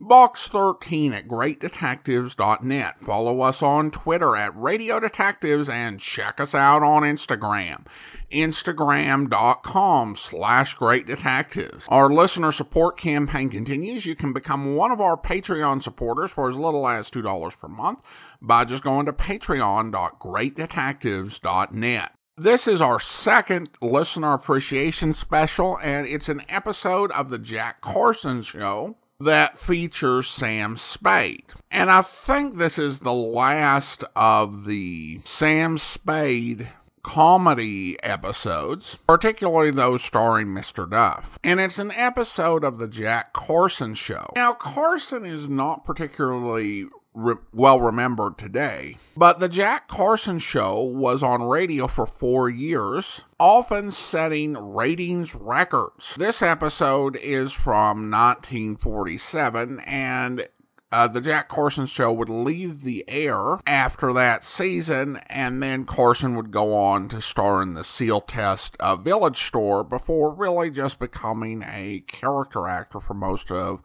[0.00, 3.00] box13 at greatdetectives.net.
[3.00, 7.84] Follow us on Twitter at Radio Detectives and check us out on Instagram,
[8.32, 11.86] instagram.com slash great detectives.
[11.88, 14.06] Our listener support campaign continues.
[14.06, 18.00] You can become one of our Patreon supporters for as little as $2 per month
[18.40, 22.12] by just going to patreon.greatdetectives.net.
[22.38, 28.40] This is our second listener appreciation special, and it's an episode of the Jack Carson
[28.40, 31.52] Show that features Sam Spade.
[31.70, 36.68] And I think this is the last of the Sam Spade
[37.02, 40.88] comedy episodes, particularly those starring Mr.
[40.88, 41.38] Duff.
[41.42, 44.30] And it's an episode of the Jack Carson show.
[44.34, 48.96] Now, Carson is not particularly re- well remembered today.
[49.16, 56.14] But the Jack Carson show was on radio for four years, often setting ratings records.
[56.16, 60.48] This episode is from 1947 and
[60.92, 66.34] uh, the Jack Carson show would leave the air after that season, and then Carson
[66.34, 71.62] would go on to star in the Sealtest uh, Village Store before really just becoming
[71.62, 73.82] a character actor for most of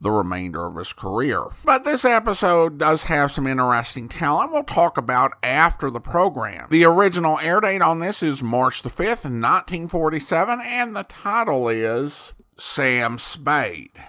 [0.00, 1.44] the remainder of his career.
[1.64, 6.68] But this episode does have some interesting talent we'll talk about after the program.
[6.70, 12.32] The original air date on this is March the 5th, 1947, and the title is
[12.56, 14.00] Sam Spade.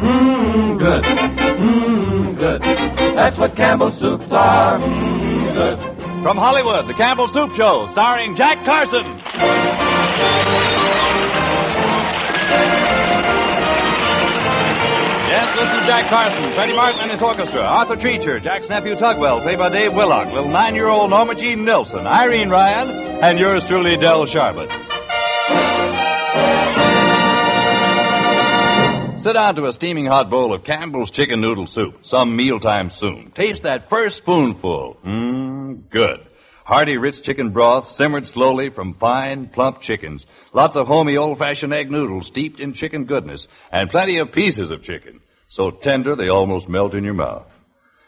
[0.00, 1.04] Mmm, good.
[1.04, 2.62] Mmm, good.
[2.62, 4.78] That's what Campbell soups are.
[4.78, 5.78] Mmm, good.
[6.22, 9.06] From Hollywood, the Campbell Soup Show, starring Jack Carson.
[15.60, 19.58] Listen to Jack Carson, Freddie Martin and his orchestra, Arthur Treacher, Jack's nephew Tugwell, played
[19.58, 22.88] by Dave Willock, little nine-year-old Norma Jean Nilsson, Irene Ryan,
[23.22, 24.70] and yours truly, Del Sharbutt.
[29.20, 33.30] Sit down to a steaming hot bowl of Campbell's chicken noodle soup, some mealtime soon.
[33.32, 34.96] Taste that first spoonful.
[35.04, 36.26] Mmm, good.
[36.64, 40.24] Hearty, rich chicken broth simmered slowly from fine, plump chickens.
[40.54, 44.82] Lots of homey, old-fashioned egg noodles steeped in chicken goodness, and plenty of pieces of
[44.82, 45.20] chicken,
[45.50, 47.52] so tender they almost melt in your mouth.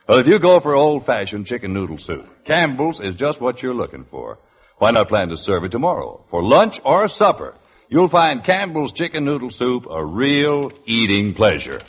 [0.08, 4.04] Well, if you go for old-fashioned chicken noodle soup, Campbell's is just what you're looking
[4.04, 4.38] for.
[4.78, 7.54] Why not plan to serve it tomorrow for lunch or supper?
[7.88, 11.80] You'll find Campbell's chicken noodle soup a real eating pleasure.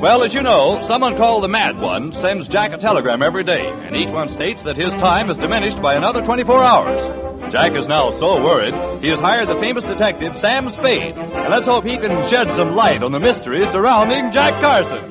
[0.00, 3.68] Well, as you know, someone called the Mad One sends Jack a telegram every day,
[3.68, 7.27] and each one states that his time is diminished by another 24 hours.
[7.50, 11.66] Jack is now so worried, he has hired the famous detective Sam Spade, and let's
[11.66, 15.10] hope he can shed some light on the mystery surrounding Jack Carson.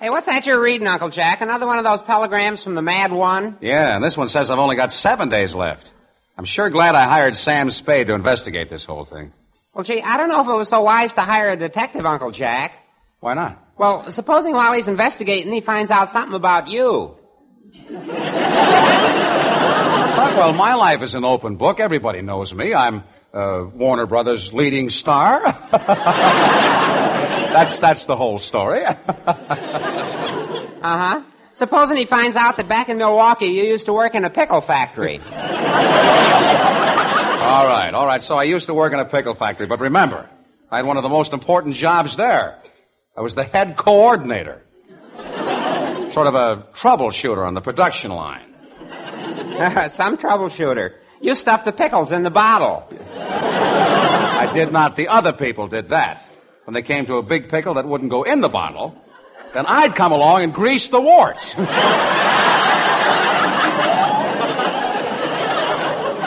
[0.00, 1.40] Hey, what's that you're reading, Uncle Jack?
[1.40, 3.58] Another one of those telegrams from the Mad One?
[3.60, 5.90] Yeah, and this one says I've only got seven days left.
[6.38, 9.32] I'm sure glad I hired Sam Spade to investigate this whole thing.
[9.74, 12.30] Well, gee, I don't know if it was so wise to hire a detective, Uncle
[12.30, 12.72] Jack.
[13.20, 13.62] Why not?
[13.80, 17.16] Well, supposing while he's investigating, he finds out something about you.
[20.36, 21.80] Well, my life is an open book.
[21.80, 22.74] Everybody knows me.
[22.74, 25.40] I'm uh, Warner Brothers' leading star.
[27.54, 28.84] that's that's the whole story.
[30.82, 31.20] Uh-huh.
[31.52, 34.62] Supposing he finds out that back in Milwaukee you used to work in a pickle
[34.62, 35.18] factory.
[35.18, 35.26] all
[37.66, 38.22] right, all right.
[38.22, 40.26] So I used to work in a pickle factory, but remember,
[40.70, 42.59] I had one of the most important jobs there.
[43.16, 44.62] I was the head coordinator.
[46.12, 48.54] Sort of a troubleshooter on the production line.
[49.90, 50.94] Some troubleshooter.
[51.20, 52.88] You stuffed the pickles in the bottle.
[53.18, 54.96] I did not.
[54.96, 56.24] The other people did that.
[56.64, 58.96] When they came to a big pickle that wouldn't go in the bottle,
[59.54, 61.54] then I'd come along and grease the warts.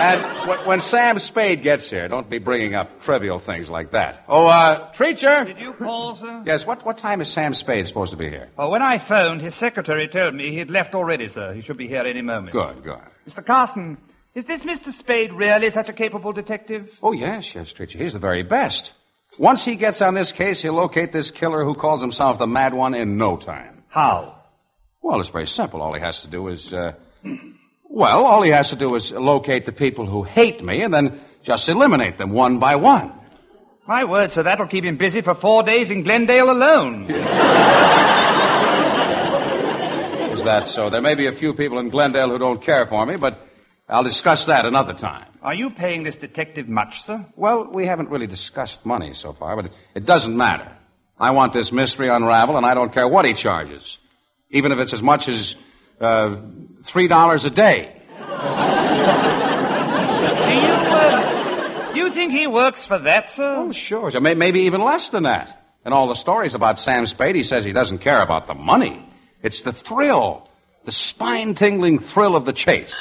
[0.04, 4.26] and when, when Sam Spade gets here, don't be bringing up trivial things like that.
[4.28, 5.46] Oh, uh, Treacher.
[5.46, 6.44] Did you call, sir?
[6.46, 8.50] Yes, what, what time is Sam Spade supposed to be here?
[8.58, 11.54] Oh, when I phoned, his secretary told me he'd left already, sir.
[11.54, 12.52] He should be here any moment.
[12.52, 13.00] Good, good.
[13.28, 13.46] Mr.
[13.46, 13.98] Carson,
[14.36, 14.92] is this Mr.
[14.92, 16.90] Spade really such a capable detective?
[17.02, 18.02] Oh, yes, yes, Treacher.
[18.02, 18.92] He's the very best.
[19.38, 22.74] Once he gets on this case, he'll locate this killer who calls himself the Mad
[22.74, 23.84] One in no time.
[23.88, 24.44] How?
[25.02, 25.82] Well, it's very simple.
[25.82, 26.94] All he has to do is, uh,
[27.94, 31.22] well, all he has to do is locate the people who hate me and then
[31.44, 33.14] just eliminate them one by one.
[33.88, 37.04] My word, sir, that'll keep him busy for four days in Glendale alone.
[40.34, 43.06] is that, so there may be a few people in Glendale who don't care for
[43.06, 43.40] me, but
[43.88, 45.28] I'll discuss that another time.
[45.44, 47.24] Are you paying this detective much, sir?
[47.36, 50.76] Well, we haven't really discussed money so far, but it doesn't matter.
[51.20, 54.00] I want this mystery unraveled, and I don't care what he charges.
[54.50, 55.56] Even if it's as much as,
[56.04, 56.38] uh,
[56.84, 57.90] three dollars a day.
[58.20, 58.24] Do
[60.54, 63.56] you, uh, you think he works for that, sir?
[63.58, 64.12] Oh, sure.
[64.12, 65.60] So may- maybe even less than that.
[65.86, 69.06] And all the stories about Sam Spade, he says he doesn't care about the money.
[69.42, 70.48] It's the thrill,
[70.86, 72.96] the spine-tingling thrill of the chase.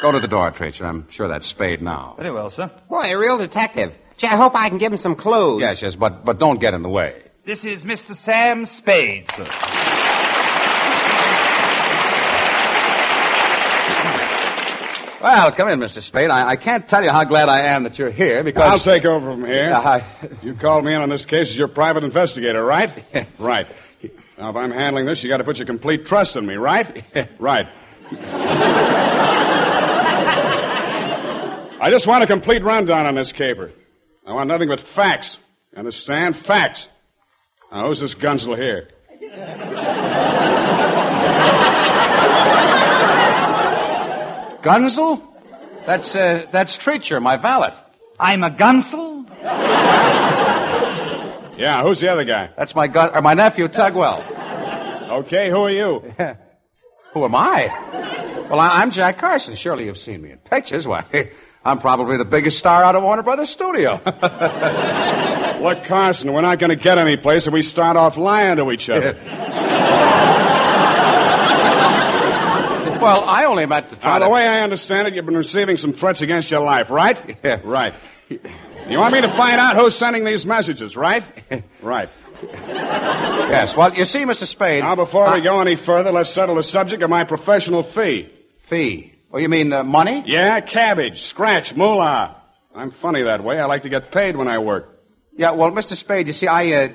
[0.00, 0.86] Go to the door, Treacher.
[0.86, 2.14] I'm sure that's Spade now.
[2.16, 2.70] Very well, sir.
[2.88, 3.92] Boy, a real detective.
[4.16, 5.60] Gee, I hope I can give him some clues.
[5.60, 7.22] Yes, yes, but, but don't get in the way.
[7.44, 8.14] This is Mr.
[8.14, 9.44] Sam Spade, sir.
[15.20, 16.00] Well, come in, Mr.
[16.02, 16.30] Spade.
[16.30, 18.62] I, I can't tell you how glad I am that you're here because...
[18.62, 19.68] I'll take over from here.
[19.68, 20.06] Yeah, I-
[20.42, 23.04] You called me in on this case as your private investigator, right?
[23.38, 23.66] right.
[24.38, 27.04] Now, if I'm handling this, you got to put your complete trust in me, right?
[27.38, 27.68] right.
[31.82, 33.72] I just want a complete rundown on this caper.
[34.26, 35.36] I want nothing but facts.
[35.76, 36.36] Understand?
[36.36, 36.88] Facts.
[37.70, 38.88] Now, who's this Gunsel here?
[44.62, 45.22] Gunsel?
[45.86, 47.74] That's, uh, that's Treacher, my valet.
[48.18, 49.26] I'm a gunsel?
[51.58, 52.50] Yeah, who's the other guy?
[52.56, 55.20] That's my gun, or my nephew, Tugwell.
[55.24, 56.14] Okay, who are you?
[57.12, 58.46] Who am I?
[58.48, 59.56] Well, I, I'm Jack Carson.
[59.56, 60.86] Surely you've seen me in pictures.
[60.86, 61.04] Why,
[61.64, 64.00] I'm probably the biggest star out of Warner Brothers Studio.
[65.60, 68.70] Look, Carson, we're not going to get any place if we start off lying to
[68.70, 69.14] each other.
[73.00, 74.24] Well, I only meant to try Now, to...
[74.24, 77.38] the way I understand it, you've been receiving some threats against your life, right?
[77.44, 77.60] Yeah.
[77.64, 77.94] Right.
[78.28, 81.24] You want me to find out who's sending these messages, right?
[81.82, 82.08] right.
[82.42, 84.46] Yes, well, you see, Mr.
[84.46, 84.82] Spade...
[84.82, 88.30] Now, before uh, we go any further, let's settle the subject of my professional fee.
[88.68, 89.14] Fee.
[89.32, 90.22] Oh, you mean uh, money?
[90.26, 92.36] Yeah, cabbage, scratch, moolah.
[92.74, 93.58] I'm funny that way.
[93.58, 95.00] I like to get paid when I work.
[95.36, 95.96] Yeah, well, Mr.
[95.96, 96.88] Spade, you see, I, uh,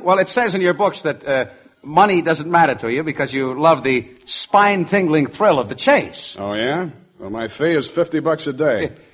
[0.00, 1.46] well, it says in your books that, uh,
[1.82, 6.36] money doesn't matter to you because you love the spine-tingling thrill of the chase.
[6.38, 6.90] Oh, yeah?
[7.18, 8.92] Well, my fee is 50 bucks a day.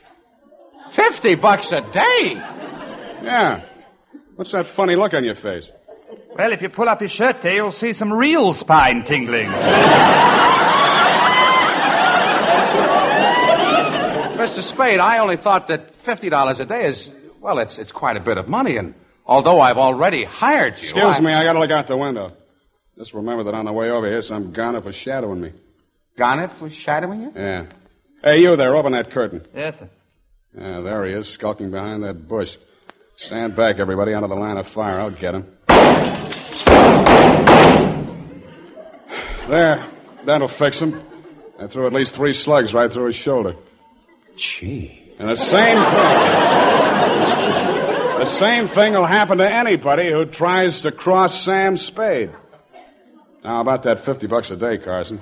[0.93, 2.35] Fifty bucks a day?
[3.23, 3.65] Yeah.
[4.37, 5.69] What's that funny look on your face?
[6.37, 9.49] Well, if you pull up your shirt there, you'll see some real spine tingling.
[14.37, 14.63] Mr.
[14.63, 17.11] Spade, I only thought that fifty dollars a day is,
[17.41, 18.95] well, it's, it's quite a bit of money, and
[19.27, 20.85] although I've already hired you...
[20.85, 22.33] Excuse I- me, I gotta look out the window.
[22.99, 25.53] Just remember that on the way over here, some gunner was shadowing me.
[26.17, 27.33] Garnet was shadowing you?
[27.37, 27.67] Yeah.
[28.25, 29.47] Hey, you there, open that curtain.
[29.55, 29.91] yes, sir.
[30.57, 32.57] Yeah, there he is, skulking behind that bush.
[33.17, 34.99] Stand back, everybody, under the line of fire.
[34.99, 35.53] I'll get him.
[39.49, 39.91] There.
[40.25, 41.03] That'll fix him.
[41.59, 43.55] I threw at least three slugs right through his shoulder.
[44.37, 45.13] Gee.
[45.19, 46.17] And the same thing.
[48.19, 52.31] The same thing will happen to anybody who tries to cross Sam Spade.
[53.47, 55.21] Now, about that 50 bucks a day, Carson.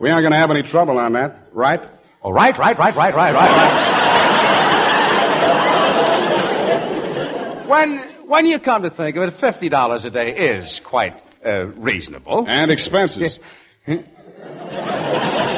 [0.00, 1.80] We aren't going to have any trouble on that, right?
[2.20, 3.50] Oh, right, right, right, right, right, right,
[7.58, 7.68] right.
[7.68, 11.66] when, when you come to think of it, fifty dollars a day is quite uh,
[11.66, 12.44] reasonable.
[12.48, 13.38] And expenses.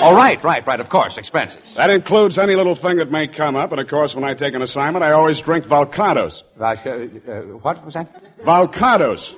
[0.04, 0.80] Oh, right, right, right.
[0.80, 1.76] Of course, expenses.
[1.76, 4.52] That includes any little thing that may come up, and of course, when I take
[4.52, 6.42] an assignment, I always drink Valcados.
[6.60, 8.08] Uh, uh, what was that?
[8.40, 9.32] Valcados.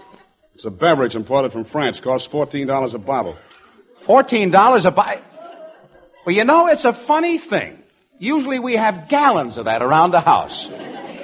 [0.54, 2.00] It's a beverage imported from France.
[2.00, 3.36] Costs $14 a bottle.
[4.06, 5.22] Fourteen dollars a bottle?
[6.26, 7.78] Well, you know, it's a funny thing.
[8.18, 10.70] Usually we have gallons of that around the house.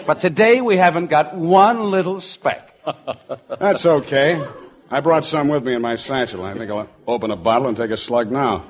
[0.06, 2.74] But today we haven't got one little speck.
[3.60, 4.42] That's okay.
[4.90, 6.42] I brought some with me in my satchel.
[6.44, 8.66] I think I'll open a bottle and take a slug now.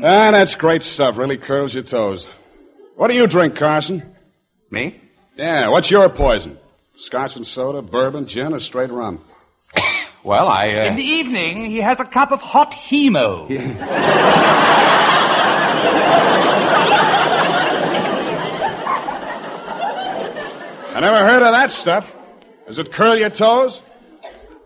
[0.00, 1.16] Ah, that's great stuff.
[1.16, 2.28] Really curls your toes.
[2.94, 4.14] What do you drink, Carson?
[4.70, 5.00] Me?
[5.38, 6.58] Yeah, what's your poison?
[6.96, 9.24] Scotch and soda, bourbon, gin, or straight rum?
[10.24, 10.74] Well, I.
[10.74, 10.88] Uh...
[10.88, 13.46] In the evening, he has a cup of hot hemo.
[20.90, 22.12] I never heard of that stuff.
[22.66, 23.80] Does it curl your toes?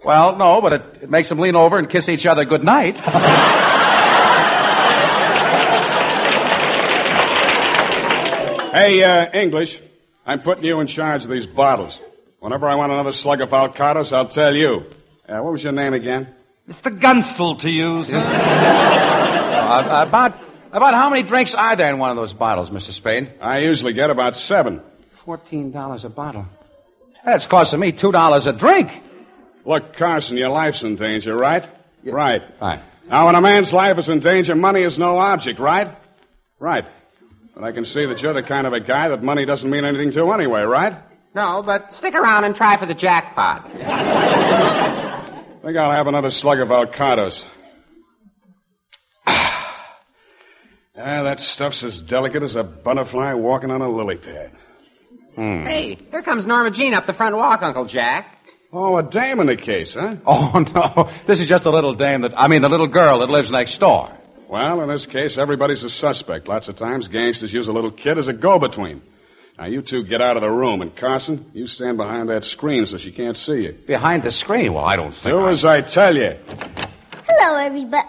[0.03, 2.99] Well, no, but it, it makes them lean over and kiss each other good night.
[8.73, 9.79] Hey, uh, English,
[10.25, 12.01] I'm putting you in charge of these bottles.
[12.39, 14.87] Whenever I want another slug of Alcados, I'll tell you.
[15.29, 16.35] Uh, what was your name again?
[16.69, 16.97] Mr.
[16.97, 18.17] Gunsel to you, sir.
[18.19, 20.39] uh, about
[20.73, 22.93] about how many drinks are there in one of those bottles, Mr.
[22.93, 23.35] Spade?
[23.41, 24.81] I usually get about seven.
[25.25, 26.47] Fourteen dollars a bottle.
[27.25, 28.91] That's costing me two dollars a drink.
[29.65, 31.69] Look, Carson, your life's in danger, right?
[32.05, 32.43] Right.
[32.61, 32.83] Right.
[33.09, 35.97] Now, when a man's life is in danger, money is no object, right?
[36.59, 36.85] Right.
[37.55, 39.85] But I can see that you're the kind of a guy that money doesn't mean
[39.85, 40.95] anything to anyway, right?
[41.35, 43.71] No, but stick around and try for the jackpot.
[45.63, 47.45] think I'll have another slug of Alcados.
[50.95, 54.53] Ah, that stuff's as delicate as a butterfly walking on a lily pad.
[55.35, 55.65] Hmm.
[55.65, 58.39] Hey, here comes Norma Jean up the front walk, Uncle Jack.
[58.75, 60.17] Oh, a dame in the case, huh?
[60.27, 61.11] Oh, no.
[61.27, 63.79] This is just a little dame that, I mean, the little girl that lives next
[63.79, 64.11] door.
[64.53, 66.47] Well, in this case, everybody's a suspect.
[66.47, 69.01] Lots of times, gangsters use a little kid as a go-between.
[69.59, 72.85] Now, you two get out of the room, and Carson, you stand behind that screen
[72.85, 73.73] so she can't see you.
[73.87, 74.75] Behind the screen?
[74.75, 75.25] Well, I don't think.
[75.25, 76.37] Do I- as I tell you.
[76.45, 78.07] Hello, everybody.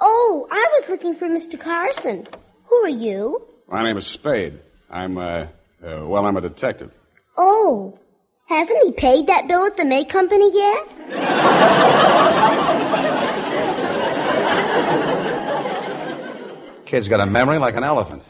[0.00, 1.58] Oh, I was looking for Mr.
[1.58, 2.28] Carson.
[2.66, 3.44] Who are you?
[3.68, 4.60] My name is Spade.
[4.88, 5.46] I'm, uh,
[5.84, 6.92] uh well, I'm a detective.
[7.36, 7.98] Oh,
[8.48, 10.84] hasn't he paid that bill at the May Company yet?
[16.88, 18.22] Kid's got a memory like an elephant.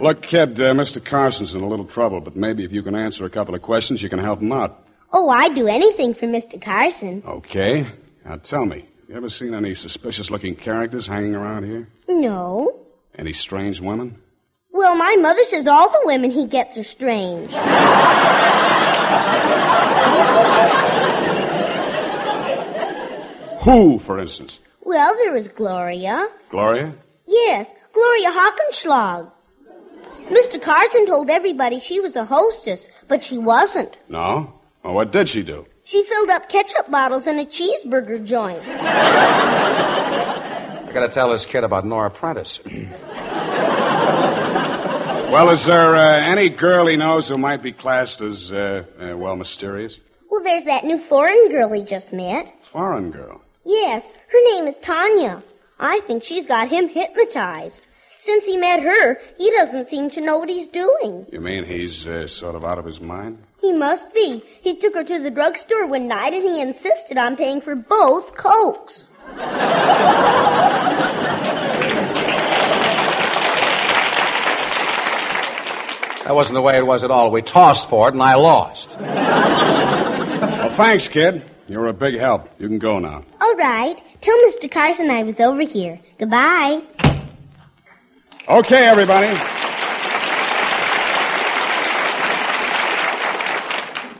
[0.00, 1.04] Look, kid, uh, Mr.
[1.04, 4.02] Carson's in a little trouble, but maybe if you can answer a couple of questions,
[4.02, 4.82] you can help him out.
[5.12, 6.60] Oh, I'd do anything for Mr.
[6.60, 7.22] Carson.
[7.26, 7.86] Okay.
[8.24, 11.86] Now, tell me, you ever seen any suspicious-looking characters hanging around here?
[12.08, 12.80] No.
[13.18, 14.16] Any strange women?
[14.72, 17.50] Well, my mother says all the women he gets are strange.
[23.64, 24.58] Who, for instance?
[24.82, 26.26] Well, there was Gloria.
[26.50, 26.94] Gloria?
[27.34, 29.30] Yes, Gloria Hockenschlag.
[30.30, 30.62] Mr.
[30.62, 33.96] Carson told everybody she was a hostess, but she wasn't.
[34.08, 34.52] No?
[34.84, 35.66] Well, what did she do?
[35.84, 38.62] She filled up ketchup bottles in a cheeseburger joint.
[38.66, 38.78] I
[40.94, 42.60] gotta tell this kid about Nora Prentiss.
[45.34, 49.16] Well, is there uh, any girl he knows who might be classed as, uh, uh,
[49.16, 49.98] well, mysterious?
[50.30, 52.54] Well, there's that new foreign girl he just met.
[52.72, 53.40] Foreign girl.
[53.64, 55.42] Yes, her name is Tanya.
[55.78, 57.82] I think she's got him hypnotized.
[58.20, 61.26] Since he met her, he doesn't seem to know what he's doing.
[61.30, 63.38] You mean he's uh, sort of out of his mind?
[63.60, 64.42] He must be.
[64.62, 68.34] He took her to the drugstore one night and he insisted on paying for both
[68.34, 69.08] cokes.
[76.24, 77.30] That wasn't the way it was at all.
[77.30, 78.96] We tossed for it and I lost.
[78.98, 81.44] Well, thanks, kid.
[81.66, 82.48] You're a big help.
[82.58, 83.24] You can go now.
[83.40, 83.96] All right.
[84.20, 84.70] Tell Mr.
[84.70, 85.98] Carson I was over here.
[86.18, 86.82] Goodbye.
[88.48, 89.28] Okay, everybody.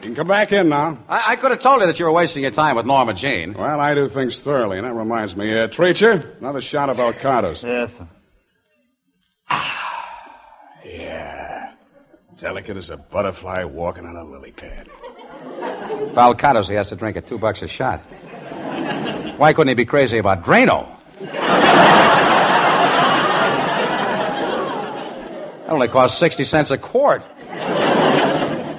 [0.03, 0.99] You can come back in now.
[1.09, 3.55] I, I could have told you that you were wasting your time with Norma Jean.
[3.55, 5.51] Well, I do things thoroughly, and that reminds me.
[5.53, 7.63] Uh, Treacher, another shot of Alcados.
[7.63, 8.09] Yes, sir.
[10.87, 11.73] Yeah.
[12.39, 14.89] Delicate as a butterfly walking on a lily pad.
[16.15, 18.01] Valcados, he has to drink at two bucks a shot.
[19.37, 20.97] Why couldn't he be crazy about Drano?
[25.65, 27.23] That only costs 60 cents a quart.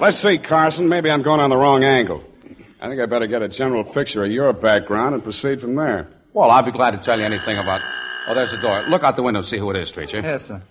[0.00, 0.88] Let's see, Carson.
[0.88, 2.22] Maybe I'm going on the wrong angle.
[2.80, 6.08] I think I better get a general picture of your background and proceed from there.
[6.32, 7.80] Well, I'll be glad to tell you anything about.
[8.28, 8.82] Oh, there's the door.
[8.88, 10.22] Look out the window and see who it is, Treacher.
[10.22, 10.62] Yes, sir.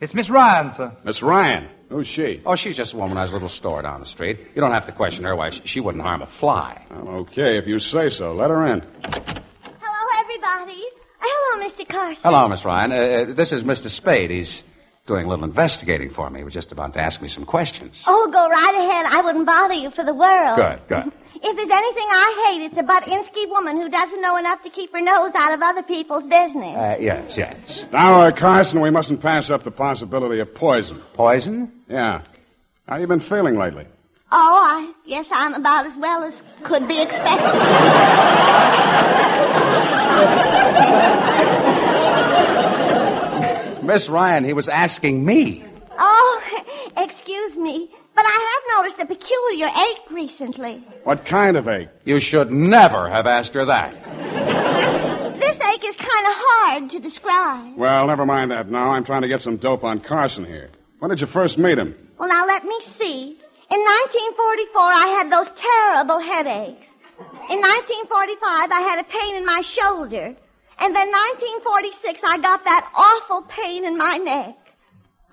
[0.00, 0.92] It's Miss Ryan, sir.
[1.04, 1.68] Miss Ryan.
[1.94, 2.42] Who's she?
[2.44, 4.36] Oh, she's just a woman who has a little store down the street.
[4.56, 5.36] You don't have to question her.
[5.36, 6.84] Why, she- she wouldn't harm a fly.
[6.90, 8.34] Well, okay, if you say so.
[8.34, 8.80] Let her in.
[8.80, 10.82] Hello, everybody.
[11.20, 11.88] Hello, Mr.
[11.88, 12.22] Carson.
[12.32, 12.90] Hello, Miss Ryan.
[12.90, 13.88] Uh, uh, this is Mr.
[13.88, 14.30] Spade.
[14.32, 14.62] He's
[15.06, 16.40] doing a little investigating for me.
[16.40, 17.94] He was just about to ask me some questions.
[18.08, 19.06] Oh, go right ahead.
[19.06, 20.56] I wouldn't bother you for the world.
[20.56, 21.12] Good, good.
[21.46, 24.92] If there's anything I hate, it's a butt-insky woman who doesn't know enough to keep
[24.92, 26.74] her nose out of other people's business.
[26.74, 27.84] Uh, yes, yes.
[27.92, 31.02] Now, uh, Carson, we mustn't pass up the possibility of poison.
[31.12, 31.70] Poison?
[31.86, 32.22] Yeah.
[32.88, 33.86] How you been feeling lately?
[34.32, 34.34] Oh,
[34.64, 37.44] I guess I'm about as well as could be expected.
[43.84, 45.62] Miss Ryan, he was asking me.
[45.98, 46.62] Oh,
[46.96, 50.86] excuse me, but I have noticed a peculiar ache recently.
[51.04, 51.88] What kind of ache?
[52.04, 55.40] You should never have asked her that.
[55.40, 57.76] This ache is kind of hard to describe.
[57.76, 58.90] Well, never mind that now.
[58.90, 60.70] I'm trying to get some dope on Carson here.
[61.00, 61.94] When did you first meet him?
[62.18, 63.38] Well, now let me see.
[63.70, 66.86] In 1944, I had those terrible headaches.
[67.50, 70.36] In 1945, I had a pain in my shoulder.
[70.78, 74.56] And then 1946, I got that awful pain in my neck.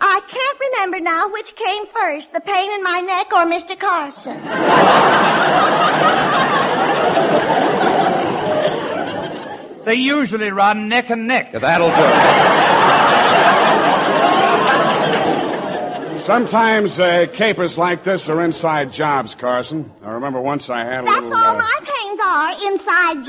[0.03, 3.77] I can't remember now which came first, the pain in my neck or Mr.
[3.79, 4.41] Carson.
[9.85, 11.49] They usually run neck and neck.
[11.53, 11.89] Yeah, that'll
[16.17, 16.21] do.
[16.23, 19.91] Sometimes uh, capers like this are inside jobs, Carson.
[20.03, 21.33] I remember once I had a That's little.
[21.35, 23.25] all uh, my pains are, inside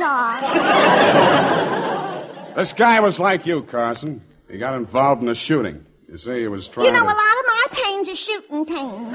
[2.52, 2.56] jobs.
[2.56, 4.20] This guy was like you, Carson.
[4.50, 5.86] He got involved in a shooting.
[6.12, 7.16] You see, he was trying You know, a lot of
[7.46, 9.12] my pains are shooting pains.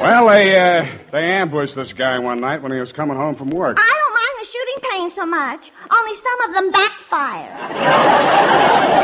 [0.00, 3.50] Well, they uh, they ambushed this guy one night when he was coming home from
[3.50, 3.76] work.
[3.78, 5.70] I don't mind the shooting pains so much.
[5.90, 7.52] Only some of them backfire.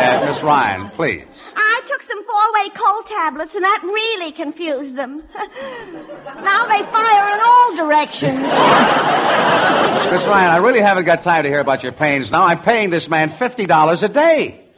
[0.01, 1.27] Uh, Miss Ryan, please.
[1.55, 5.23] I took some four-way cold tablets, and that really confused them.
[5.35, 8.41] now they fire in all directions.
[10.11, 12.47] Miss Ryan, I really haven't got time to hear about your pains now.
[12.47, 14.70] I'm paying this man $50 a day.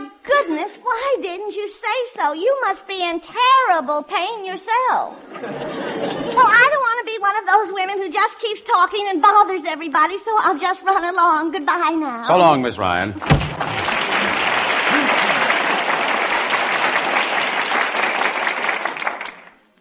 [0.00, 2.32] My goodness, why didn't you say so?
[2.32, 5.18] You must be in terrible pain yourself.
[5.30, 9.20] Well, I don't want to be one of those women who just keeps talking and
[9.20, 11.52] bothers everybody, so I'll just run along.
[11.52, 12.26] Goodbye now.
[12.26, 13.20] So long, Miss Ryan.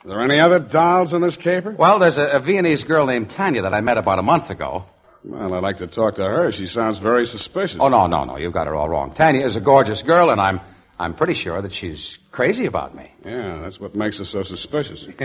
[0.01, 1.71] Are there any other dolls in this caper?
[1.71, 4.83] Well, there's a, a Viennese girl named Tanya that I met about a month ago.
[5.23, 6.51] Well, I'd like to talk to her.
[6.51, 7.77] She sounds very suspicious.
[7.79, 8.37] Oh, no, no, no.
[8.37, 9.13] You've got her all wrong.
[9.13, 10.61] Tanya is a gorgeous girl, and I'm,
[10.97, 13.11] I'm pretty sure that she's crazy about me.
[13.25, 15.03] Yeah, that's what makes her so suspicious.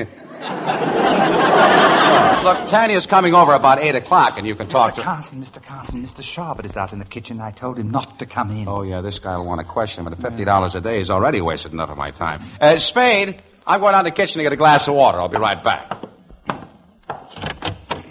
[2.45, 4.97] Look, Tanya's coming over about 8 o'clock, and you can talk Mr.
[4.97, 5.63] to Carson, Mr.
[5.63, 6.23] Carson, Mr.
[6.23, 7.41] Sharp is out in the kitchen.
[7.41, 8.67] I told him not to come in.
[8.69, 11.41] Oh, yeah, this guy will want to question him, but $50 a day is already
[11.41, 12.51] wasted enough of my time.
[12.61, 15.21] Uh, Spade, I'm going down to the kitchen to get a glass of water.
[15.21, 16.04] I'll be right back.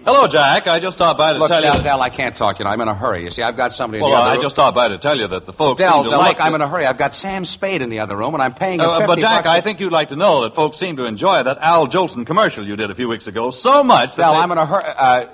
[0.06, 0.68] Hello, Jack.
[0.68, 1.84] I just stopped by to Look, tell Del, you.
[1.84, 2.60] Del, I can't talk.
[2.60, 3.24] You know, I'm in a hurry.
[3.24, 4.42] You see, I've got somebody in well, the other I room.
[4.44, 6.46] just stopped by to tell you that the folks Del, seem to Del, like look,
[6.46, 6.86] I'm in a hurry.
[6.86, 9.20] I've got Sam Spade in the other room, and I'm paying him Uh, 50 but
[9.20, 11.58] Jack, bucks a- I think you'd like to know that folks seem to enjoy that
[11.62, 14.52] Al Jolson commercial you did a few weeks ago so much that Del, they- I'm
[14.52, 14.84] in a hurry.
[14.86, 15.26] Uh,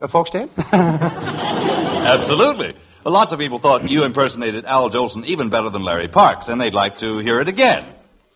[0.00, 0.50] the folks did?
[0.72, 2.74] Absolutely.
[3.04, 6.60] Well, lots of people thought you impersonated Al Jolson even better than Larry Parks, and
[6.60, 7.86] they'd like to hear it again.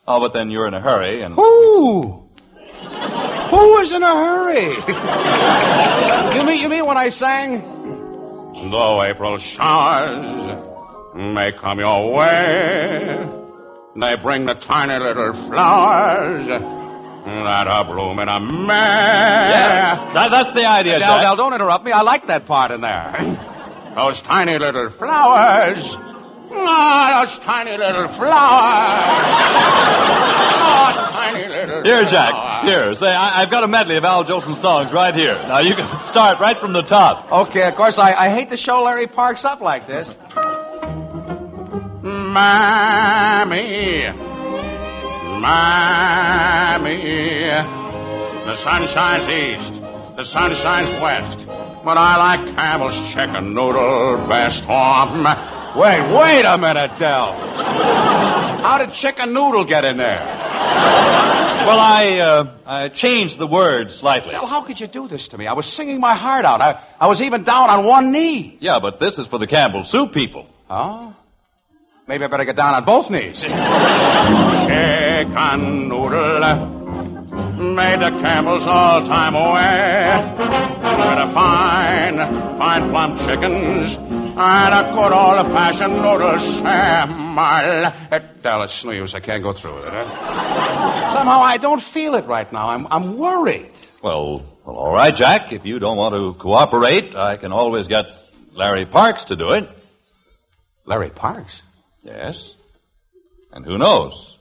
[0.06, 2.25] Oh, but then you're in a hurry, and Who?
[3.50, 4.70] Who is in a hurry?
[6.38, 7.74] you mean you mean when I sang?
[8.70, 10.62] Though April showers
[11.14, 13.28] may come your way,
[13.96, 18.72] they bring the tiny little flowers that are blooming a May.
[18.74, 21.92] Yeah, that, that's the idea, Del, Del, don't interrupt me.
[21.92, 23.92] I like that part in there.
[23.96, 25.96] Those tiny little flowers.
[26.52, 29.36] Ah, those tiny little flowers.
[30.68, 32.30] Oh, tiny little Here, Jack.
[32.30, 32.68] flowers.
[32.70, 35.34] Here, say, I, I've got a medley of Al Jolson songs right here.
[35.48, 37.30] Now you can start right from the top.
[37.48, 40.16] Okay, of course, I, I hate to show Larry Parks up like this.
[42.02, 44.02] Mammy,
[45.40, 47.46] Mammy,
[48.44, 49.80] the sun shines east,
[50.16, 51.46] the sun shines west,
[51.84, 54.64] but I like Campbell's chicken noodle best.
[54.64, 57.32] Oh, ma- Wait, wait a minute, Del.
[57.34, 60.24] How did chicken noodle get in there?
[61.66, 64.30] Well, I, uh, I changed the words slightly.
[64.30, 65.46] Del, how could you do this to me?
[65.46, 66.62] I was singing my heart out.
[66.62, 68.56] I, I was even down on one knee.
[68.58, 70.46] Yeah, but this is for the Campbell Soup people.
[70.70, 71.14] Oh?
[72.08, 73.42] Maybe I better get down on both knees.
[73.42, 73.58] chicken
[75.88, 76.76] noodle
[77.74, 80.22] made the Campbell's all-time way.
[80.38, 82.16] With a fine,
[82.56, 84.05] fine plump chickens
[84.38, 88.42] and a good old-fashioned noodle sample.
[88.42, 89.14] Del, it's no use.
[89.14, 89.92] I can't go through with it.
[89.92, 91.12] huh?
[91.14, 92.68] Somehow I don't feel it right now.
[92.68, 93.72] I'm, I'm worried.
[94.02, 95.52] Well, well, all right, Jack.
[95.52, 98.06] If you don't want to cooperate, I can always get
[98.52, 99.68] Larry Parks to do it.
[100.84, 101.60] Larry Parks?
[102.02, 102.54] Yes.
[103.52, 104.36] And who knows?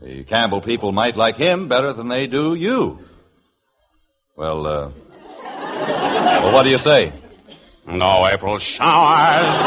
[0.00, 2.98] The Campbell people might like him better than they do you.
[4.36, 4.90] Well, uh,
[5.42, 7.12] well, what do you say?
[7.86, 9.58] No April showers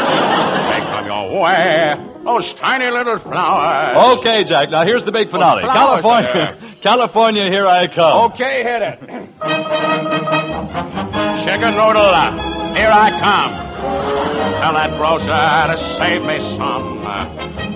[0.68, 1.96] may come your way.
[2.22, 4.18] Those tiny little flowers.
[4.18, 4.68] Okay, Jack.
[4.68, 5.62] Now here's the big oh, finale.
[5.62, 8.32] flowers California, California, here I come.
[8.32, 9.00] Okay, hit it.
[11.44, 13.69] Chicken noodle, uh, here I come.
[14.60, 15.26] Tell that grocer
[15.72, 17.00] to save me some.
[17.06, 17.24] Uh,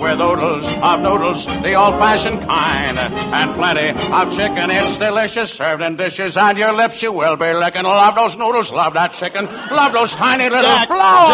[0.00, 4.70] With oodles of noodles, the old-fashioned kind, and plenty of chicken.
[4.70, 7.84] It's delicious, served in dishes, and your lips you will be licking.
[7.84, 11.28] Love those noodles, love that chicken, love those tiny little Jack, flowers.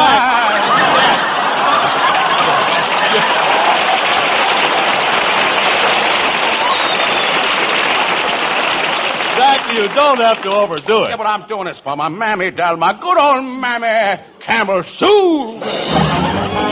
[3.11, 3.47] Jack,
[9.75, 11.17] you don't have to overdo Yeah, it.
[11.19, 15.07] but I'm doing this for my mammy, Del, my good old mammy, Campbell Sue.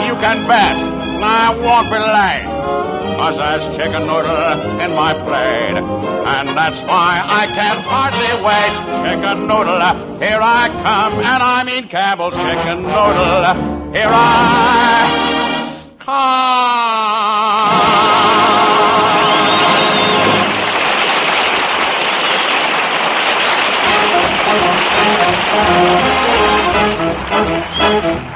[0.08, 0.76] You can bet
[1.20, 2.46] I won't be late,
[3.18, 5.78] cause there's chicken noodle in my plate.
[6.28, 8.72] And that's why I can't hardly wait.
[9.04, 13.92] Chicken noodle, here I come, and I mean Campbell's chicken noodle.
[13.92, 17.67] Here I come.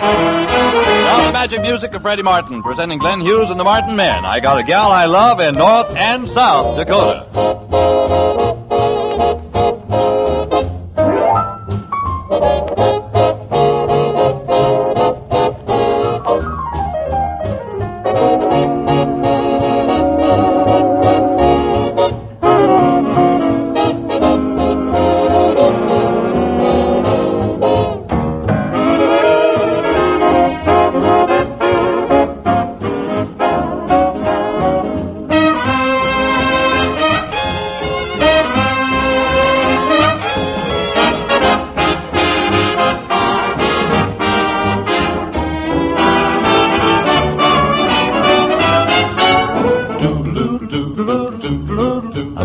[0.03, 4.25] Now the magic music of Freddie Martin, presenting Glenn Hughes and the Martin Men.
[4.25, 8.42] I got a gal I love in North and South Dakota.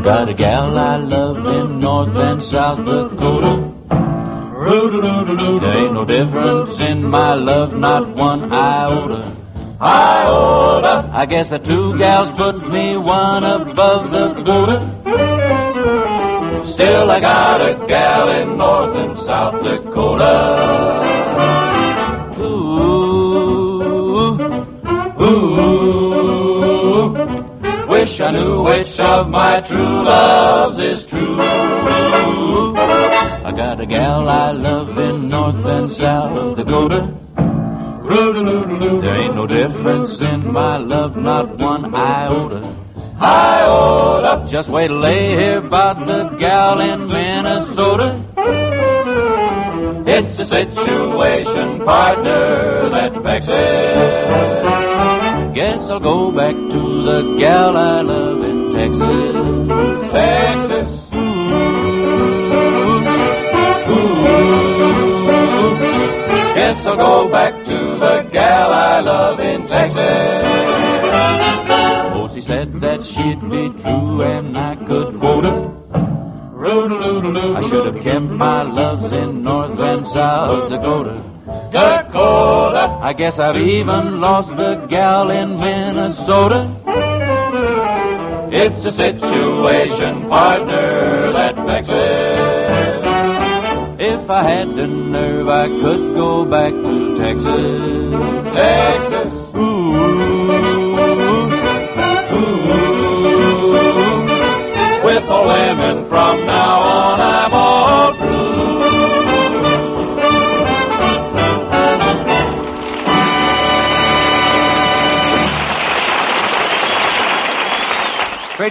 [0.07, 3.73] Got a gal I love in North and South Dakota.
[5.59, 9.35] There ain't no difference in my love, not one iota.
[9.81, 11.09] Iota.
[11.11, 14.79] I guess the two gals put me one above the quota.
[16.65, 21.03] Still, I got a gal in North and South Dakota.
[22.39, 22.79] Ooh,
[25.21, 25.86] ooh,
[28.17, 31.39] wish I knew which of my true loves is true.
[31.39, 32.73] I
[33.55, 37.13] got a gal I love in North and South Dakota.
[38.09, 42.75] There ain't no difference in my love, not one iota.
[43.19, 44.47] Iota.
[44.49, 48.23] Just wait till they hear about the gal in Minnesota.
[50.07, 54.76] It's a situation, partner, that vexes.
[55.57, 59.01] Guess I'll go back to the gal I love in Texas.
[60.13, 61.09] Texas.
[66.53, 69.97] Guess I'll go back to the gal I love in Texas.
[72.13, 75.77] Oh, she said that she'd be true and I could quote her.
[76.59, 81.23] I should have kept my loves in North and South Dakota.
[81.71, 82.99] Dakota.
[83.01, 86.73] I guess I've even lost the gal in Minnesota.
[88.51, 91.93] It's a situation, partner, that vexes.
[93.99, 98.55] If I had the nerve, I could go back to Texas.
[98.55, 99.36] Texas.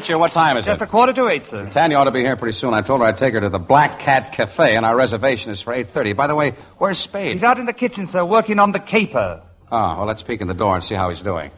[0.06, 0.80] Treacher, what time is Just it?
[0.80, 1.68] Just a quarter to eight, sir.
[1.70, 2.74] Tanya ought to be here pretty soon.
[2.74, 5.60] I told her I'd take her to the Black Cat Cafe, and our reservation is
[5.60, 6.16] for 8.30.
[6.16, 7.34] By the way, where's Spade?
[7.34, 9.42] He's out in the kitchen, sir, working on the caper.
[9.70, 11.50] Oh, well, let's peek in the door and see how he's doing.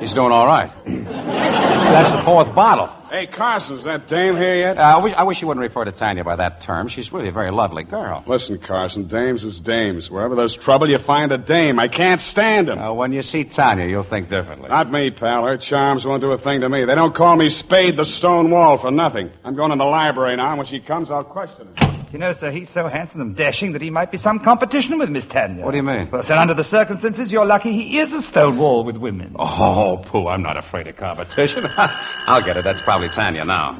[0.00, 0.70] He's doing all right.
[0.86, 2.99] That's the fourth bottle.
[3.10, 4.78] Hey, Carson, is that dame here yet?
[4.78, 6.86] Uh, I, wish, I wish you wouldn't refer to Tanya by that term.
[6.86, 8.22] She's really a very lovely girl.
[8.24, 10.08] Listen, Carson, dames is dames.
[10.08, 11.80] Wherever there's trouble, you find a dame.
[11.80, 12.78] I can't stand them.
[12.78, 14.68] Uh, when you see Tanya, you'll think differently.
[14.68, 15.44] Not me, pal.
[15.44, 16.84] Her charms won't do a thing to me.
[16.84, 19.30] They don't call me Spade the Stone Wall for nothing.
[19.42, 21.99] I'm going in the library now, and when she comes, I'll question her.
[22.12, 25.10] You know, sir, he's so handsome and dashing that he might be some competition with
[25.10, 25.64] Miss Tanya.
[25.64, 26.08] What do you mean?
[26.10, 29.36] Well, sir, under the circumstances, you're lucky he is a stone wall with women.
[29.38, 31.64] Oh, pooh, I'm not afraid of competition.
[31.76, 32.64] I'll get it.
[32.64, 33.78] That's probably Tanya now.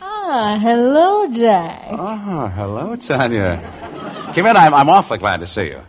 [0.00, 1.86] Ah, hello, Jack.
[1.92, 4.32] Oh, hello, Tanya.
[4.34, 4.56] Come in.
[4.56, 5.82] I'm, I'm awfully glad to see you.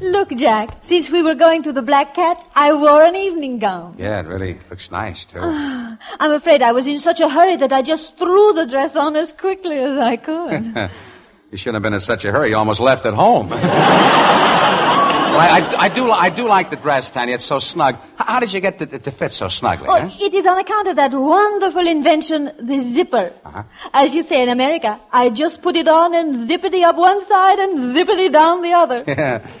[0.00, 3.96] Look, Jack, since we were going to the Black Cat, I wore an evening gown.
[3.98, 5.40] Yeah, it really looks nice, too.
[5.40, 9.16] I'm afraid I was in such a hurry that I just threw the dress on
[9.16, 10.90] as quickly as I could.
[11.50, 12.50] you shouldn't have been in such a hurry.
[12.50, 13.48] You almost left at home.
[13.50, 13.60] well,
[15.40, 17.34] I, I, I do, I do like the dress, Tanya.
[17.34, 17.96] It's so snug.
[18.16, 19.88] How, how did you get it to fit so snugly?
[19.88, 20.10] Oh, huh?
[20.20, 23.32] it is on account of that wonderful invention, the zipper.
[23.44, 23.64] Uh-huh.
[23.92, 27.58] As you say in America, I just put it on and zippity up one side
[27.58, 29.04] and zippity down the other.
[29.18, 29.57] Yeah.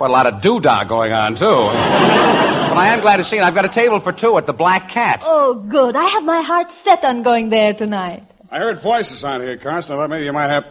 [0.00, 1.44] Quite a lot of doodah going on, too.
[1.44, 3.42] but I am glad to see it.
[3.42, 5.22] I've got a table for two at the Black Cat.
[5.26, 5.94] Oh, good.
[5.94, 8.26] I have my heart set on going there tonight.
[8.50, 9.92] I heard voices out here, Carson.
[9.92, 10.64] I thought maybe you might have.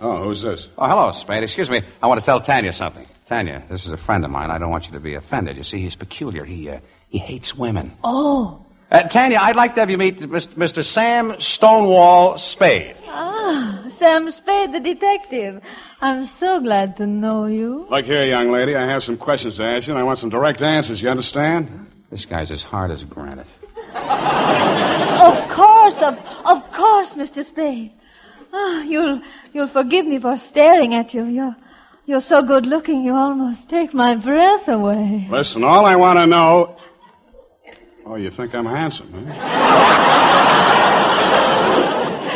[0.00, 0.66] Oh, who's this?
[0.76, 1.44] Oh, hello, Spade.
[1.44, 1.82] Excuse me.
[2.02, 3.06] I want to tell Tanya something.
[3.26, 4.50] Tanya, this is a friend of mine.
[4.50, 5.56] I don't want you to be offended.
[5.56, 6.44] You see, he's peculiar.
[6.44, 7.92] He, uh, he hates women.
[8.02, 8.66] Oh.
[8.90, 10.54] Uh, Tanya, I'd like to have you meet Mr.
[10.56, 10.84] Mr.
[10.84, 12.96] Sam Stonewall Spade.
[13.06, 15.62] Ah, Sam Spade, the detective.
[16.00, 17.86] I'm so glad to know you.
[17.88, 18.74] Look here, young lady.
[18.74, 21.00] I have some questions to ask you, and I want some direct answers.
[21.00, 21.86] You understand?
[22.10, 23.46] This guy's as hard as granite.
[25.20, 27.44] Of course, of, of course, Mr.
[27.44, 27.92] Spade.
[28.52, 29.20] Ah, you'll,
[29.52, 31.26] you'll forgive me for staring at you.
[31.26, 31.54] You're,
[32.06, 35.28] You're so good looking, you almost take my breath away.
[35.30, 36.76] Listen, all I want to know.
[38.06, 39.32] Oh, you think I'm handsome, huh?
[39.32, 40.40] Eh?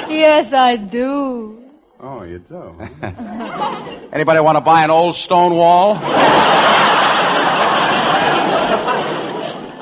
[0.14, 1.58] Yes, I do.
[1.98, 2.76] Oh, you do.
[4.12, 5.96] Anybody want to buy an old stone wall?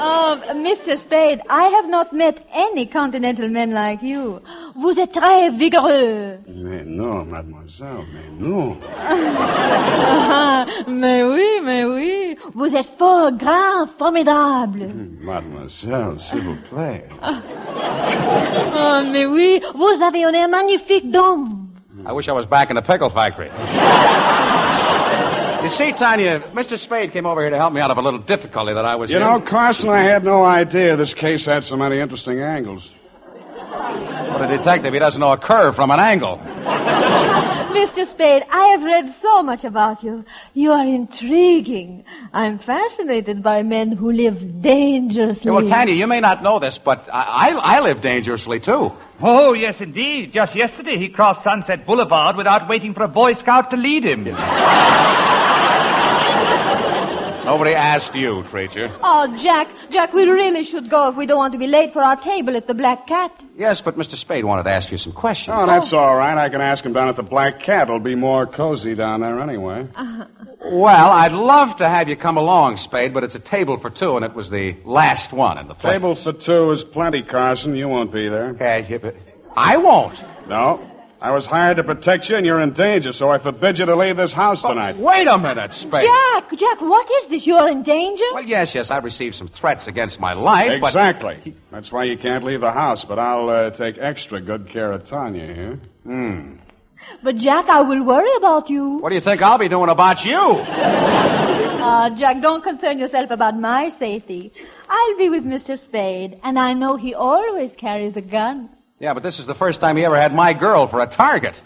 [0.03, 0.99] Um, oh, Mr.
[0.99, 4.41] Spade, I have not met any continental men like you.
[4.75, 6.39] Vous êtes très vigoureux.
[6.49, 8.77] Mais non, mademoiselle, mais non.
[8.99, 12.37] Ah, mais oui, mais oui.
[12.55, 14.89] Vous êtes fort grand, formidable.
[15.21, 17.05] Mademoiselle, s'il vous plaît.
[17.23, 21.69] Oh, mais oui, vous avez un air magnifique d'homme.
[22.09, 23.49] I wish I was back in the pickle factory.
[25.63, 26.77] you see, Tanya, Mr.
[26.79, 29.11] Spade came over here to help me out of a little difficulty that I was
[29.11, 29.23] You in.
[29.23, 32.91] know, Carson, I had no idea this case had so many interesting angles.
[33.83, 36.39] But a detective, he doesn't know a curve from an angle.
[37.73, 38.09] Mr.
[38.09, 40.25] Spade, I have read so much about you.
[40.55, 42.05] You are intriguing.
[42.33, 45.47] I'm fascinated by men who live dangerously.
[45.47, 48.93] Yeah, well, Tanya, you may not know this, but I, I, I live dangerously, too.
[49.21, 50.33] Oh, yes, indeed.
[50.33, 54.27] Just yesterday he crossed Sunset Boulevard without waiting for a Boy Scout to lead him.
[57.45, 58.97] Nobody asked you, Treacher.
[59.03, 62.03] Oh, Jack, Jack, we really should go if we don't want to be late for
[62.03, 63.33] our table at the Black Cat.
[63.57, 64.15] Yes, but Mr.
[64.17, 65.57] Spade wanted to ask you some questions.
[65.59, 65.99] Oh, that's oh.
[65.99, 66.39] all right.
[66.39, 67.89] I can ask him down at the Black Cat.
[67.89, 69.89] It'll be more cozy down there anyway.
[69.95, 70.25] Uh-huh.
[70.71, 74.15] Well, I'd love to have you come along, Spade, but it's a table for two,
[74.17, 75.95] and it was the last one in the place.
[75.95, 77.75] Table for two is plenty, Carson.
[77.75, 78.51] You won't be there.
[78.51, 79.17] Uh, okay, you- but
[79.57, 80.17] I won't.
[80.49, 80.92] No.
[81.23, 83.95] I was hired to protect you, and you're in danger, so I forbid you to
[83.95, 84.99] leave this house tonight.
[84.99, 86.05] Wait a minute, Spade.
[86.05, 87.47] Jack, Jack, what is this?
[87.47, 88.25] You're in danger?
[88.35, 90.89] Well, yes, yes, I've received some threats against my life, but...
[90.89, 91.55] Exactly.
[91.71, 95.05] That's why you can't leave the house, but I'll uh, take extra good care of
[95.05, 95.81] Tanya here.
[96.03, 96.57] Hmm.
[97.23, 98.99] But Jack, I will worry about you.
[98.99, 100.41] What do you think I'll be doing about you?
[100.41, 104.53] Ah, Jack, don't concern yourself about my safety.
[104.89, 105.79] I'll be with Mr.
[105.79, 108.71] Spade, and I know he always carries a gun.
[109.03, 111.61] Yeah, but this is the first time he ever had my girl for a target.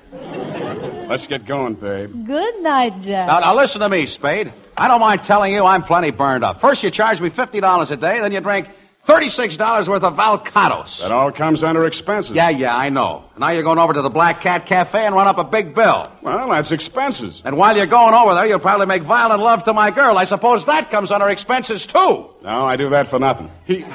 [1.07, 2.11] Let's get going, babe.
[2.27, 3.29] Good night, Jack.
[3.29, 4.55] Now, now listen to me, Spade.
[4.75, 6.63] I don't mind telling you I'm plenty burned up.
[6.63, 8.69] First you charge me $50 a day, then you drink
[9.07, 10.99] $36 worth of Valcados.
[11.01, 12.35] That all comes under expenses.
[12.35, 13.27] Yeah, yeah, I know.
[13.39, 16.11] Now you're going over to the Black Cat Cafe and run up a big bill.
[16.23, 17.43] Well, that's expenses.
[17.45, 20.17] And while you're going over there, you'll probably make violent love to my girl.
[20.17, 22.31] I suppose that comes under expenses, too.
[22.43, 23.51] No, I do that for nothing.
[23.67, 23.81] He...
[23.83, 23.89] so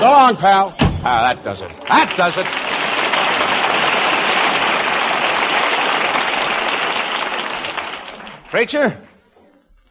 [0.00, 0.85] long, pal.
[1.08, 1.70] Ah, that does it.
[1.88, 2.46] That does it.
[8.50, 9.06] Treacher,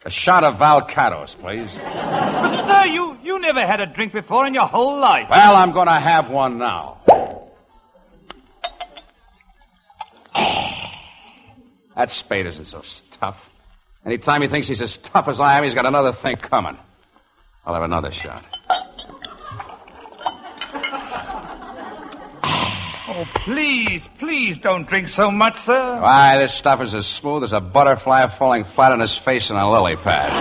[0.03, 1.73] a shot of Valcados, please.
[1.73, 5.27] But, sir, you, you never had a drink before in your whole life.
[5.29, 7.01] Well, I'm going to have one now.
[11.95, 12.83] That spade isn't so
[13.21, 13.37] tough.
[14.05, 16.77] Anytime he thinks he's as tough as I am, he's got another thing coming.
[17.65, 18.43] I'll have another shot.
[23.07, 26.01] Oh, please, please don't drink so much, sir.
[26.01, 29.55] Why, this stuff is as smooth as a butterfly falling flat on his face in
[29.55, 30.31] a lily pad.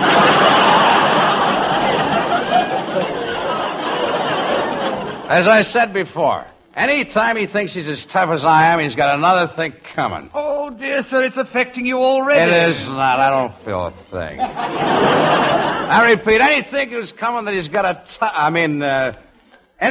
[5.29, 9.15] As I said before, anytime he thinks he's as tough as I am, he's got
[9.15, 10.31] another thing coming.
[10.33, 12.51] Oh, dear sir, it's affecting you already.
[12.51, 13.19] It is not.
[13.19, 14.39] I don't feel a thing.
[14.39, 19.13] I repeat, anything who's coming that he's got a t- I mean, uh,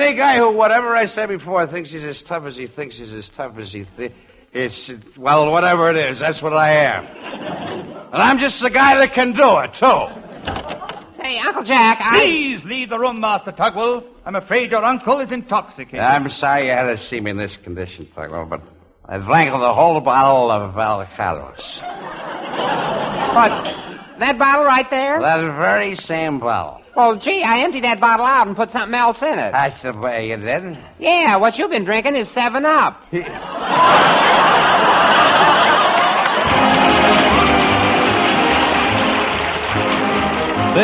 [0.03, 3.13] any guy who, whatever I said before, thinks he's as tough as he thinks he's
[3.13, 4.15] as tough as he thinks.
[4.53, 7.07] It's, well, whatever it is, that's what I am.
[7.07, 11.21] And I'm just the guy that can do it, too.
[11.21, 12.21] Say, Uncle Jack, I.
[12.21, 14.05] Please leave the room, Master Tugwell.
[14.25, 15.99] I'm afraid your uncle is intoxicated.
[15.99, 18.63] I'm sorry you had to see me in this condition, Tugwell, but
[19.07, 21.81] I drank the whole bottle of Valcados.
[23.35, 24.19] What?
[24.21, 25.21] That bottle right there?
[25.21, 26.84] That very same bottle.
[26.97, 29.51] Well, gee, I emptied that bottle out and put something else in it.
[29.51, 30.79] That's the way you did.
[31.01, 33.03] Yeah, what you've been drinking is 7 Up.
[33.11, 33.27] Think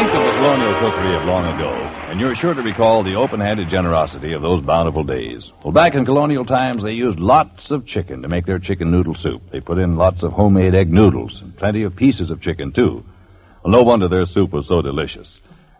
[0.08, 1.72] of the colonial cookery of long ago,
[2.08, 5.48] and you're sure to recall the open-handed generosity of those bountiful days.
[5.64, 9.14] Well, back in colonial times, they used lots of chicken to make their chicken noodle
[9.14, 9.42] soup.
[9.52, 13.04] They put in lots of homemade egg noodles and plenty of pieces of chicken, too.
[13.64, 15.28] Well, no wonder their soup was so delicious.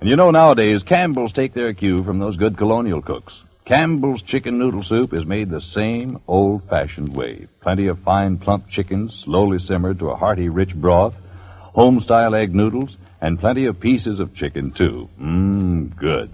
[0.01, 3.43] And you know, nowadays, Campbell's take their cue from those good colonial cooks.
[3.67, 7.47] Campbell's chicken noodle soup is made the same old-fashioned way.
[7.61, 11.13] Plenty of fine, plump chickens, slowly simmered to a hearty, rich broth,
[11.75, 15.11] home-style egg noodles, and plenty of pieces of chicken, too.
[15.21, 16.31] Mmm, good.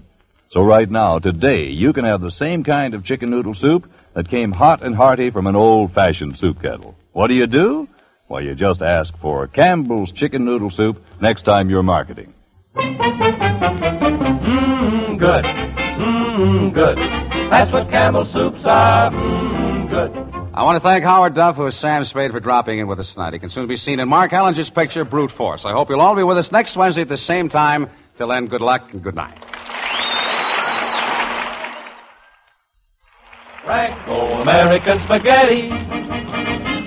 [0.49, 4.29] So right now, today, you can have the same kind of chicken noodle soup that
[4.29, 6.95] came hot and hearty from an old-fashioned soup kettle.
[7.11, 7.89] What do you do?
[8.29, 12.33] Well, you just ask for Campbell's Chicken Noodle Soup next time you're marketing.
[14.43, 15.45] Mmm, good.
[15.45, 16.97] Mmm, good.
[17.49, 19.11] That's what Campbell soups are.
[19.11, 20.11] Mmm, good.
[20.53, 23.13] I want to thank Howard Duff, who is Sam Spade, for dropping in with us
[23.13, 23.33] tonight.
[23.33, 25.63] He can soon be seen in Mark Hellinger's picture, Brute Force.
[25.65, 27.89] I hope you'll all be with us next Wednesday at the same time.
[28.17, 29.37] Till then, good luck and good night.
[33.63, 35.69] Franco-American spaghetti.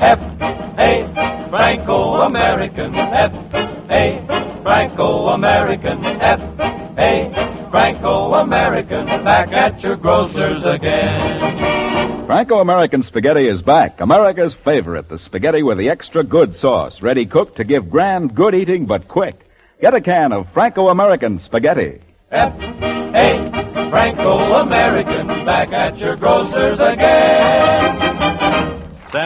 [0.01, 2.95] F-A, Franco-American.
[2.97, 6.05] F-A, Franco-American.
[6.05, 9.07] F-A, Franco-American.
[9.07, 12.27] Back at your grocer's again.
[12.27, 14.01] Franco American spaghetti is back.
[14.01, 18.55] America's favorite, the spaghetti with the extra good sauce, ready cooked to give grand good
[18.55, 19.35] eating but quick.
[19.81, 22.01] Get a can of Franco American spaghetti.
[22.31, 25.27] F-A, Franco-American.
[25.45, 28.10] Back at your grocer's again.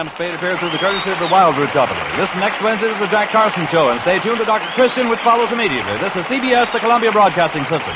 [0.05, 1.99] Sam Spade appears through the courtesy of the Wildroot Company.
[2.21, 4.69] Listen next Wednesday to the Jack Carson Show and stay tuned to Dr.
[4.73, 5.97] Christian, which follows immediately.
[5.97, 7.95] This is CBS, the Columbia Broadcasting System.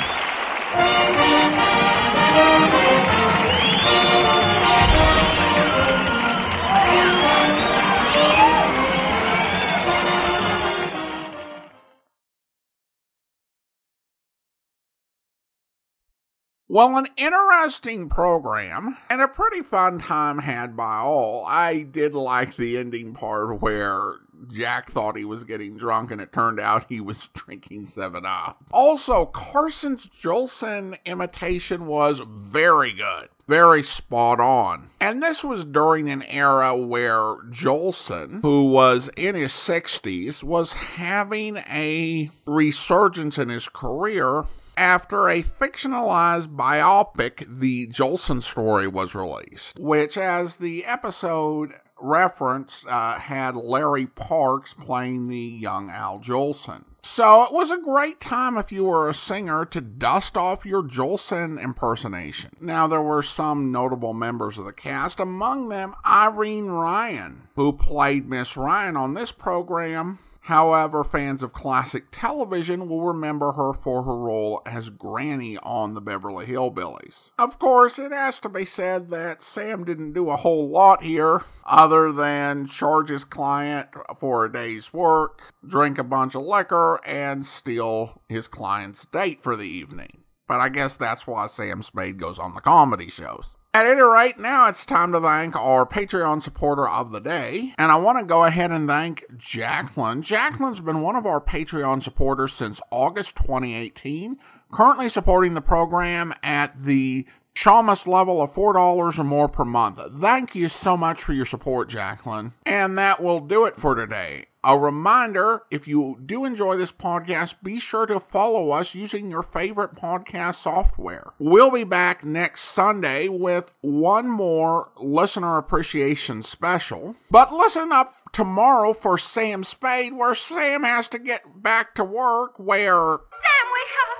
[16.71, 21.43] Well, an interesting program and a pretty fun time had by all.
[21.47, 24.17] I did like the ending part where
[24.51, 28.63] Jack thought he was getting drunk and it turned out he was drinking 7 Up.
[28.71, 33.29] Also, Carson's Jolson imitation was very good.
[33.47, 34.91] Very spot on.
[35.01, 41.57] And this was during an era where Jolson, who was in his 60s, was having
[41.57, 44.43] a resurgence in his career
[44.79, 53.19] after a fictionalized biopic, The Jolson Story, was released, which, as the episode referenced, uh,
[53.19, 56.85] had Larry Parks playing the young Al Jolson.
[57.03, 60.83] So it was a great time if you were a singer to dust off your
[60.83, 62.51] Jolson impersonation.
[62.61, 68.29] Now, there were some notable members of the cast, among them Irene Ryan, who played
[68.29, 70.19] Miss Ryan on this program.
[70.49, 76.01] However, fans of classic television will remember her for her role as Granny on the
[76.01, 77.29] Beverly Hillbillies.
[77.37, 81.43] Of course, it has to be said that Sam didn't do a whole lot here
[81.65, 87.45] other than charge his client for a day's work, drink a bunch of liquor, and
[87.45, 90.23] steal his client's date for the evening.
[90.47, 93.49] But I guess that's why Sam Spade goes on the comedy shows.
[93.79, 97.73] At any rate, now it's time to thank our Patreon supporter of the day.
[97.77, 100.21] And I want to go ahead and thank Jacqueline.
[100.21, 104.37] Jacqueline's been one of our Patreon supporters since August 2018,
[104.69, 110.01] currently supporting the program at the Shamus level of $4 or more per month.
[110.19, 112.51] Thank you so much for your support, Jacqueline.
[112.65, 114.47] And that will do it for today.
[114.61, 119.41] A reminder if you do enjoy this podcast, be sure to follow us using your
[119.41, 121.31] favorite podcast software.
[121.39, 127.15] We'll be back next Sunday with one more listener appreciation special.
[127.31, 132.59] But listen up tomorrow for Sam Spade, where Sam has to get back to work,
[132.59, 132.91] where.
[132.91, 134.17] Sam, wake up.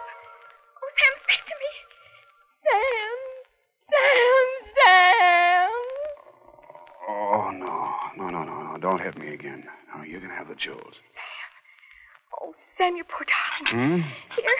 [0.82, 1.72] Oh, Sam, speak to me.
[2.64, 3.18] Sam.
[3.92, 4.48] Sam.
[4.86, 5.70] Sam.
[7.10, 8.24] Oh, no.
[8.24, 8.78] No, no, no, no.
[8.80, 9.66] Don't hit me again.
[9.96, 10.96] No, you can have the jewels.
[12.42, 14.02] Oh, Sam, you poor darling.
[14.02, 14.02] Hmm?
[14.36, 14.58] Here,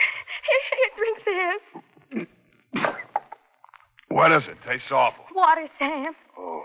[0.48, 2.26] here, here, drink this.
[4.08, 4.56] What is it?
[4.66, 5.24] Tastes awful.
[5.34, 6.14] Water, Sam.
[6.36, 6.64] Oh.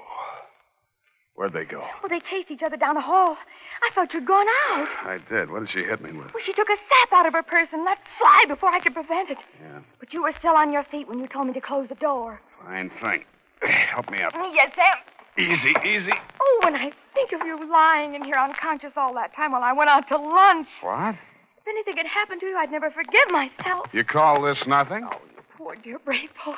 [1.36, 1.84] Where'd they go?
[2.02, 3.38] Well, they chased each other down the hall.
[3.84, 4.88] I thought you'd gone out.
[5.04, 5.52] I did.
[5.52, 6.34] What did she hit me with?
[6.34, 8.94] Well, she took a sap out of her purse and let fly before I could
[8.94, 9.38] prevent it.
[9.62, 9.80] Yeah.
[10.00, 12.42] But you were still on your feet when you told me to close the door.
[12.64, 13.26] Fine thing.
[13.62, 14.34] Help me up.
[14.54, 14.96] Yes, Sam.
[15.38, 16.12] Easy, easy.
[16.40, 19.74] Oh, when I think of you lying in here unconscious all that time while I
[19.74, 20.68] went out to lunch.
[20.82, 21.16] What?
[21.58, 23.88] If anything had happened to you, I'd never forgive myself.
[23.92, 25.06] You call this nothing?
[25.12, 26.56] Oh, you poor dear brave boy.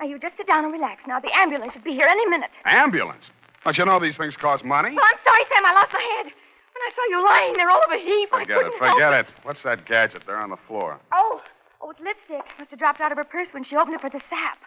[0.00, 1.02] Now, you just sit down and relax.
[1.06, 2.50] Now, the ambulance should be here any minute.
[2.64, 3.24] Ambulance?
[3.64, 4.94] Don't you know these things cost money?
[4.98, 5.64] Oh, I'm sorry, Sam.
[5.64, 6.26] I lost my head.
[6.26, 8.64] When I saw you lying there all of a heap, I Forget it.
[8.64, 9.26] couldn't help Forget it.
[9.44, 10.98] What's that gadget there on the floor?
[11.12, 11.40] Oh,
[11.80, 12.42] oh, it's lipstick.
[12.58, 14.58] Must have dropped out of her purse when she opened it for the sap.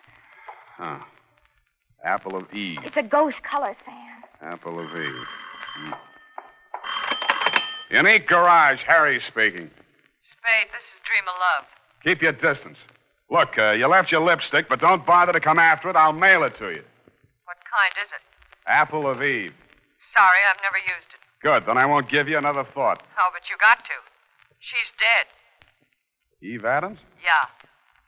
[0.77, 0.97] Huh.
[2.03, 2.79] Apple of Eve.
[2.85, 4.51] It's a ghost color, Sam.
[4.51, 5.27] Apple of Eve.
[5.75, 5.93] Hmm.
[7.89, 9.69] Unique Garage, Harry speaking.
[10.31, 11.65] Spade, this is Dream of Love.
[12.03, 12.77] Keep your distance.
[13.29, 15.95] Look, uh, you left your lipstick, but don't bother to come after it.
[15.95, 16.83] I'll mail it to you.
[17.45, 18.23] What kind is it?
[18.67, 19.53] Apple of Eve.
[20.13, 21.21] Sorry, I've never used it.
[21.41, 23.03] Good, then I won't give you another thought.
[23.19, 23.97] Oh, but you got to.
[24.59, 25.27] She's dead.
[26.41, 26.99] Eve Adams?
[27.23, 27.45] Yeah.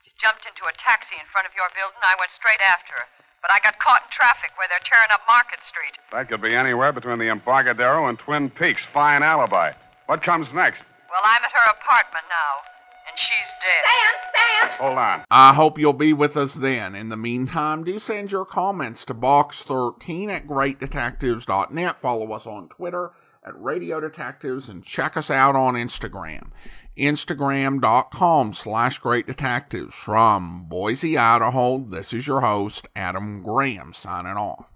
[0.04, 2.00] She jumped into a taxi in front of your building.
[2.04, 3.08] I went straight after her.
[3.42, 5.98] But I got caught in traffic where they're tearing up Market Street.
[6.12, 8.82] That could be anywhere between the Embarcadero and Twin Peaks.
[8.94, 9.74] Fine alibi.
[10.08, 10.82] What comes next?
[11.10, 12.62] Well, I'm at her apartment now,
[13.10, 13.84] and she's dead.
[13.86, 14.78] Sam, Sam!
[14.80, 15.24] Hold on.
[15.32, 16.96] I hope you'll be with us then.
[16.96, 22.00] In the meantime, do send your comments to box13 at greatdetectives.net.
[22.00, 23.12] Follow us on Twitter
[23.44, 26.50] at Radio Detectives and check us out on Instagram.
[27.00, 29.95] Instagram.com slash Great Detectives.
[29.95, 34.70] From Boise, Idaho, this is your host, Adam Graham, signing off.